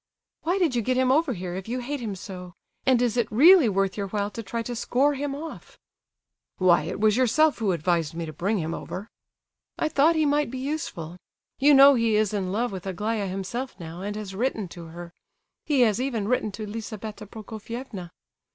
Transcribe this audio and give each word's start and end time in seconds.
"Why 0.41 0.57
did 0.57 0.73
you 0.75 0.81
get 0.81 0.97
him 0.97 1.11
over 1.11 1.33
here, 1.33 1.53
if 1.53 1.67
you 1.67 1.77
hate 1.77 1.99
him 1.99 2.15
so? 2.15 2.55
And 2.87 2.99
is 3.03 3.17
it 3.17 3.31
really 3.31 3.69
worth 3.69 3.97
your 3.97 4.07
while 4.07 4.31
to 4.31 4.41
try 4.41 4.63
to 4.63 4.75
score 4.75 5.13
off 5.13 5.19
him?" 5.19 5.35
"Why, 6.57 6.85
it 6.85 6.99
was 6.99 7.17
yourself 7.17 7.59
who 7.59 7.71
advised 7.71 8.15
me 8.15 8.25
to 8.25 8.33
bring 8.33 8.57
him 8.57 8.73
over!" 8.73 9.09
"I 9.77 9.89
thought 9.89 10.15
he 10.15 10.25
might 10.25 10.49
be 10.49 10.57
useful. 10.57 11.17
You 11.59 11.75
know 11.75 11.93
he 11.93 12.15
is 12.15 12.33
in 12.33 12.51
love 12.51 12.71
with 12.71 12.87
Aglaya 12.87 13.27
himself, 13.27 13.79
now, 13.79 14.01
and 14.01 14.15
has 14.15 14.33
written 14.33 14.67
to 14.69 14.85
her; 14.87 15.13
he 15.67 15.81
has 15.81 16.01
even 16.01 16.27
written 16.27 16.51
to 16.53 16.65
Lizabetha 16.65 17.27
Prokofievna!" 17.27 18.09